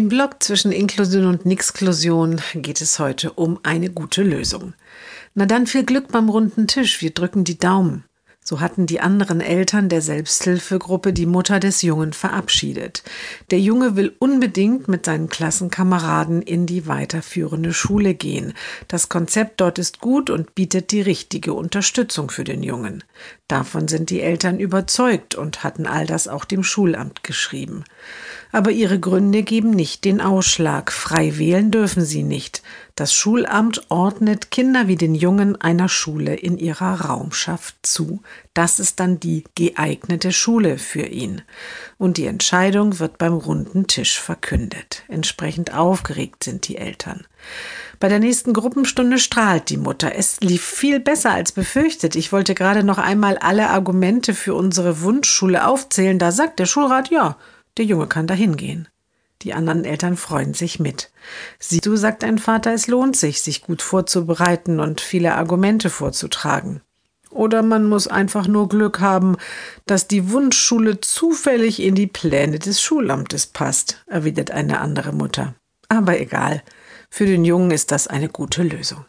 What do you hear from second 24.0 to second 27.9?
die Eltern überzeugt und hatten all das auch dem Schulamt geschrieben.